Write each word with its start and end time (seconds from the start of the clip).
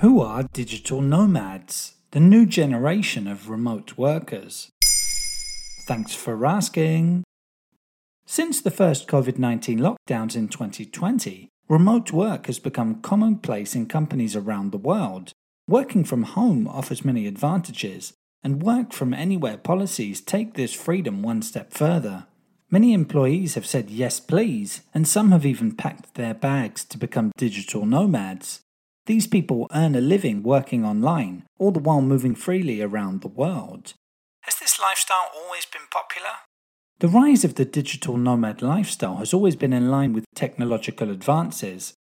Who 0.00 0.20
are 0.20 0.42
digital 0.52 1.00
nomads, 1.00 1.94
the 2.10 2.20
new 2.20 2.44
generation 2.44 3.26
of 3.26 3.48
remote 3.48 3.96
workers? 3.96 4.70
Thanks 5.86 6.14
for 6.14 6.44
asking. 6.44 7.24
Since 8.26 8.60
the 8.60 8.70
first 8.70 9.08
COVID 9.08 9.38
19 9.38 9.78
lockdowns 9.78 10.36
in 10.36 10.48
2020, 10.48 11.48
remote 11.70 12.12
work 12.12 12.44
has 12.44 12.58
become 12.58 13.00
commonplace 13.00 13.74
in 13.74 13.86
companies 13.86 14.36
around 14.36 14.70
the 14.70 14.76
world. 14.76 15.32
Working 15.66 16.04
from 16.04 16.24
home 16.24 16.68
offers 16.68 17.02
many 17.02 17.26
advantages, 17.26 18.12
and 18.44 18.62
work 18.62 18.92
from 18.92 19.14
anywhere 19.14 19.56
policies 19.56 20.20
take 20.20 20.54
this 20.54 20.74
freedom 20.74 21.22
one 21.22 21.40
step 21.40 21.72
further. 21.72 22.26
Many 22.70 22.92
employees 22.92 23.54
have 23.54 23.64
said 23.64 23.88
yes, 23.88 24.20
please, 24.20 24.82
and 24.92 25.08
some 25.08 25.32
have 25.32 25.46
even 25.46 25.74
packed 25.74 26.16
their 26.16 26.34
bags 26.34 26.84
to 26.84 26.98
become 26.98 27.32
digital 27.38 27.86
nomads. 27.86 28.60
These 29.06 29.28
people 29.28 29.68
earn 29.72 29.94
a 29.94 30.00
living 30.00 30.42
working 30.42 30.84
online, 30.84 31.44
all 31.60 31.70
the 31.70 31.78
while 31.78 32.02
moving 32.02 32.34
freely 32.34 32.82
around 32.82 33.20
the 33.20 33.28
world. 33.28 33.94
Has 34.40 34.56
this 34.56 34.80
lifestyle 34.80 35.30
always 35.32 35.64
been 35.64 35.86
popular? 35.92 36.42
The 36.98 37.06
rise 37.06 37.44
of 37.44 37.54
the 37.54 37.64
digital 37.64 38.16
nomad 38.16 38.62
lifestyle 38.62 39.18
has 39.18 39.32
always 39.32 39.54
been 39.54 39.72
in 39.72 39.92
line 39.92 40.12
with 40.12 40.24
technological 40.34 41.08
advances. 41.08 41.94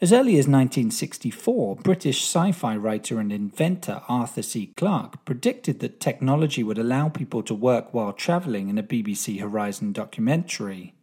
As 0.00 0.14
early 0.14 0.38
as 0.38 0.46
1964, 0.46 1.76
British 1.76 2.22
sci 2.22 2.52
fi 2.52 2.74
writer 2.74 3.20
and 3.20 3.30
inventor 3.30 4.00
Arthur 4.08 4.42
C. 4.42 4.72
Clarke 4.78 5.26
predicted 5.26 5.80
that 5.80 6.00
technology 6.00 6.62
would 6.62 6.78
allow 6.78 7.10
people 7.10 7.42
to 7.42 7.54
work 7.54 7.92
while 7.92 8.14
travelling 8.14 8.70
in 8.70 8.78
a 8.78 8.82
BBC 8.82 9.40
Horizon 9.40 9.92
documentary. 9.92 10.94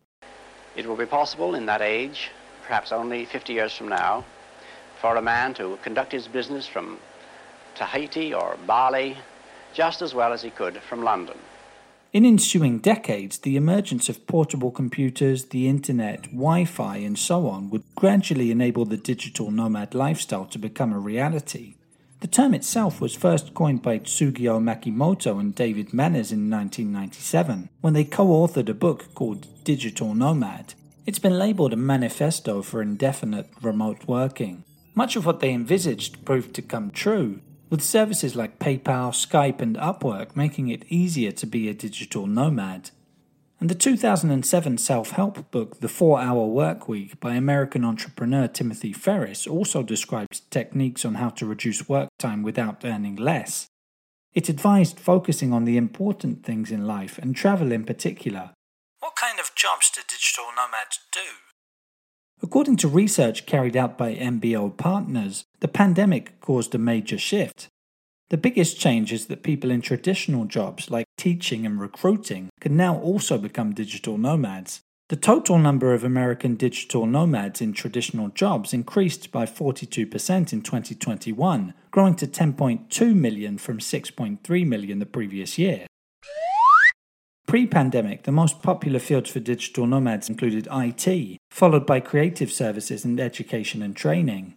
It 0.75 0.87
will 0.87 0.95
be 0.95 1.05
possible 1.05 1.53
in 1.53 1.67
that 1.67 1.81
age, 1.81 2.31
perhaps 2.63 2.91
only 2.91 3.25
50 3.25 3.53
years 3.53 3.73
from 3.75 3.89
now, 3.89 4.25
for 5.03 5.17
a 5.17 5.21
man 5.21 5.53
to 5.53 5.77
conduct 5.83 6.13
his 6.13 6.29
business 6.29 6.65
from 6.65 6.97
Tahiti 7.75 8.33
or 8.33 8.57
Bali 8.65 9.17
just 9.73 10.01
as 10.01 10.15
well 10.15 10.31
as 10.31 10.41
he 10.41 10.49
could 10.49 10.77
from 10.77 11.03
London. 11.03 11.37
In 12.13 12.23
ensuing 12.25 12.79
decades, 12.79 13.39
the 13.39 13.57
emergence 13.57 14.07
of 14.07 14.25
portable 14.27 14.71
computers, 14.71 15.47
the 15.47 15.67
internet, 15.67 16.31
Wi 16.31 16.63
Fi, 16.63 16.97
and 16.97 17.19
so 17.19 17.49
on 17.49 17.69
would 17.69 17.83
gradually 17.95 18.49
enable 18.49 18.85
the 18.85 18.95
digital 18.95 19.51
nomad 19.51 19.93
lifestyle 19.93 20.45
to 20.45 20.57
become 20.57 20.93
a 20.93 20.99
reality. 20.99 21.73
The 22.21 22.27
term 22.27 22.53
itself 22.53 23.01
was 23.01 23.13
first 23.13 23.53
coined 23.53 23.81
by 23.81 23.99
Tsugio 23.99 24.61
Makimoto 24.61 25.37
and 25.37 25.53
David 25.53 25.93
Manners 25.93 26.31
in 26.31 26.49
1997 26.49 27.67
when 27.81 27.91
they 27.91 28.05
co 28.05 28.27
authored 28.27 28.69
a 28.69 28.73
book 28.73 29.13
called 29.15 29.47
Digital 29.65 30.15
Nomad. 30.15 30.75
It's 31.05 31.19
been 31.19 31.37
labeled 31.37 31.73
a 31.73 31.75
manifesto 31.75 32.61
for 32.61 32.81
indefinite 32.81 33.49
remote 33.61 34.07
working. 34.07 34.63
Much 34.95 35.15
of 35.15 35.25
what 35.25 35.39
they 35.39 35.51
envisaged 35.51 36.23
proved 36.23 36.53
to 36.53 36.61
come 36.61 36.91
true, 36.91 37.41
with 37.69 37.81
services 37.81 38.35
like 38.35 38.59
PayPal, 38.59 39.09
Skype, 39.11 39.59
and 39.59 39.75
Upwork 39.77 40.35
making 40.35 40.67
it 40.67 40.85
easier 40.89 41.31
to 41.31 41.47
be 41.47 41.67
a 41.67 41.73
digital 41.73 42.27
nomad. 42.27 42.91
And 43.59 43.69
the 43.69 43.75
2007 43.75 44.77
self 44.77 45.11
help 45.11 45.49
book, 45.49 45.79
The 45.79 45.87
Four 45.87 46.19
Hour 46.19 46.45
Work 46.45 46.87
Week, 46.87 47.19
by 47.19 47.33
American 47.33 47.83
entrepreneur 47.83 48.47
Timothy 48.47 48.93
Ferriss, 48.93 49.47
also 49.47 49.81
describes 49.81 50.41
techniques 50.51 51.05
on 51.05 51.15
how 51.15 51.29
to 51.29 51.45
reduce 51.45 51.89
work 51.89 52.09
time 52.19 52.43
without 52.43 52.85
earning 52.85 53.15
less. 53.15 53.67
It 54.33 54.49
advised 54.49 54.99
focusing 54.99 55.53
on 55.53 55.65
the 55.65 55.77
important 55.77 56.43
things 56.43 56.71
in 56.71 56.85
life 56.85 57.17
and 57.17 57.35
travel 57.35 57.71
in 57.71 57.85
particular. 57.85 58.51
What 58.99 59.15
kind 59.15 59.39
of 59.39 59.55
jobs 59.55 59.89
do 59.89 60.01
digital 60.07 60.45
nomads 60.55 60.99
do? 61.11 61.42
According 62.41 62.77
to 62.77 62.87
research 62.87 63.45
carried 63.45 63.77
out 63.77 63.97
by 63.97 64.15
MBO 64.15 64.75
partners, 64.75 65.45
the 65.59 65.67
pandemic 65.67 66.39
caused 66.41 66.75
a 66.75 66.77
major 66.77 67.17
shift. 67.17 67.67
The 68.29 68.37
biggest 68.37 68.79
change 68.79 69.13
is 69.13 69.27
that 69.27 69.43
people 69.43 69.69
in 69.69 69.81
traditional 69.81 70.45
jobs 70.45 70.89
like 70.89 71.05
teaching 71.17 71.65
and 71.65 71.79
recruiting 71.79 72.49
can 72.59 72.75
now 72.75 72.97
also 72.97 73.37
become 73.37 73.73
digital 73.73 74.17
nomads. 74.17 74.81
The 75.09 75.15
total 75.17 75.59
number 75.59 75.93
of 75.93 76.03
American 76.03 76.55
digital 76.55 77.05
nomads 77.05 77.61
in 77.61 77.73
traditional 77.73 78.29
jobs 78.29 78.73
increased 78.73 79.31
by 79.31 79.45
42% 79.45 80.53
in 80.53 80.61
2021, 80.61 81.73
growing 81.91 82.15
to 82.15 82.25
10.2 82.25 83.15
million 83.15 83.57
from 83.57 83.77
6.3 83.77 84.67
million 84.67 84.99
the 84.99 85.05
previous 85.05 85.57
year. 85.59 85.85
Pre 87.53 87.67
pandemic, 87.67 88.23
the 88.23 88.31
most 88.31 88.63
popular 88.63 88.97
fields 88.97 89.29
for 89.29 89.39
digital 89.39 89.85
nomads 89.85 90.27
included 90.27 90.67
IT, 90.71 91.37
followed 91.51 91.85
by 91.85 91.99
creative 91.99 92.51
services 92.51 93.05
and 93.05 93.19
education 93.19 93.83
and 93.83 93.95
training. 93.95 94.55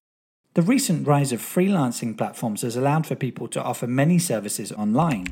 The 0.55 0.63
recent 0.63 1.07
rise 1.07 1.31
of 1.31 1.43
freelancing 1.43 2.17
platforms 2.17 2.63
has 2.63 2.75
allowed 2.75 3.07
for 3.07 3.15
people 3.15 3.49
to 3.49 3.63
offer 3.63 3.87
many 3.87 4.19
services 4.19 4.73
online. 4.73 5.27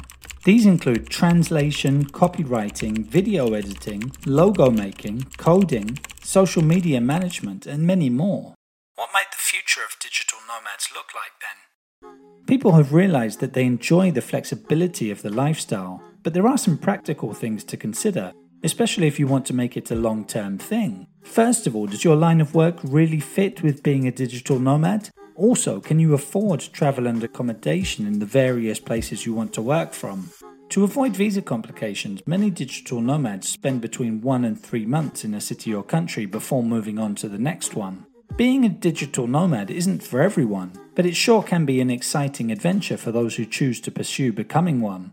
These 0.44 0.66
include 0.66 1.08
translation, 1.08 2.04
copywriting, 2.04 3.06
video 3.06 3.54
editing, 3.54 4.12
logo 4.26 4.70
making, 4.70 5.28
coding, 5.38 5.98
social 6.22 6.62
media 6.62 7.00
management, 7.00 7.64
and 7.64 7.86
many 7.86 8.10
more. 8.10 8.53
What 8.97 9.08
might 9.14 9.30
the 9.30 9.38
future 9.38 9.80
of 9.80 9.97
digital 10.03 10.41
nomads 10.47 10.91
look 10.94 11.14
like 11.14 11.32
then? 11.41 12.44
People 12.47 12.72
have 12.72 12.92
realized 12.92 13.41
that 13.41 13.54
they 13.54 13.64
enjoy 13.64 14.10
the 14.10 14.20
flexibility 14.20 15.10
of 15.10 15.22
the 15.22 15.30
lifestyle, 15.30 16.03
but 16.24 16.34
there 16.34 16.48
are 16.48 16.58
some 16.58 16.76
practical 16.76 17.32
things 17.32 17.62
to 17.62 17.76
consider, 17.76 18.32
especially 18.64 19.06
if 19.06 19.20
you 19.20 19.28
want 19.28 19.46
to 19.46 19.54
make 19.54 19.76
it 19.76 19.92
a 19.92 19.94
long 19.94 20.24
term 20.24 20.58
thing. 20.58 21.06
First 21.22 21.68
of 21.68 21.76
all, 21.76 21.86
does 21.86 22.02
your 22.02 22.16
line 22.16 22.40
of 22.40 22.54
work 22.54 22.78
really 22.82 23.20
fit 23.20 23.62
with 23.62 23.84
being 23.84 24.08
a 24.08 24.10
digital 24.10 24.58
nomad? 24.58 25.10
Also, 25.36 25.80
can 25.80 25.98
you 26.00 26.14
afford 26.14 26.60
travel 26.60 27.06
and 27.06 27.22
accommodation 27.22 28.06
in 28.06 28.18
the 28.18 28.26
various 28.26 28.80
places 28.80 29.26
you 29.26 29.34
want 29.34 29.52
to 29.52 29.62
work 29.62 29.92
from? 29.92 30.30
To 30.70 30.82
avoid 30.82 31.14
visa 31.14 31.42
complications, 31.42 32.22
many 32.26 32.50
digital 32.50 33.00
nomads 33.00 33.48
spend 33.48 33.80
between 33.80 34.22
one 34.22 34.44
and 34.44 34.60
three 34.60 34.86
months 34.86 35.24
in 35.24 35.34
a 35.34 35.41
city 35.41 35.74
or 35.74 35.82
country 35.82 36.24
before 36.24 36.62
moving 36.62 36.98
on 36.98 37.14
to 37.16 37.28
the 37.28 37.38
next 37.38 37.74
one. 37.74 38.06
Being 38.36 38.64
a 38.64 38.68
digital 38.68 39.26
nomad 39.26 39.70
isn't 39.70 40.02
for 40.02 40.22
everyone, 40.22 40.72
but 40.94 41.06
it 41.06 41.14
sure 41.14 41.42
can 41.42 41.66
be 41.66 41.80
an 41.80 41.91
exciting 41.91 42.50
adventure 42.50 42.96
for 42.96 43.12
those 43.12 43.36
who 43.36 43.44
choose 43.44 43.80
to 43.82 43.91
pursue 43.91 44.32
becoming 44.32 44.80
one. 44.80 45.12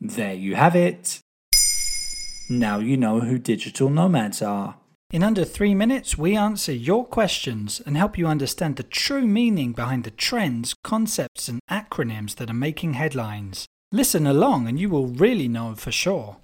There 0.00 0.34
you 0.34 0.54
have 0.54 0.74
it. 0.74 1.20
Now 2.48 2.78
you 2.78 2.96
know 2.96 3.20
who 3.20 3.38
digital 3.38 3.90
nomads 3.90 4.40
are. 4.40 4.76
In 5.12 5.22
under 5.22 5.44
three 5.44 5.74
minutes, 5.74 6.16
we 6.16 6.36
answer 6.36 6.72
your 6.72 7.04
questions 7.04 7.82
and 7.84 7.96
help 7.96 8.16
you 8.16 8.26
understand 8.26 8.76
the 8.76 8.82
true 8.82 9.26
meaning 9.26 9.72
behind 9.72 10.04
the 10.04 10.10
trends, 10.10 10.74
concepts, 10.82 11.48
and 11.48 11.60
acronyms 11.68 12.36
that 12.36 12.48
are 12.48 12.54
making 12.54 12.94
headlines. 12.94 13.66
Listen 13.92 14.26
along 14.26 14.68
and 14.68 14.78
you 14.78 14.88
will 14.88 15.08
really 15.08 15.48
know 15.48 15.74
for 15.74 15.92
sure. 15.92 16.36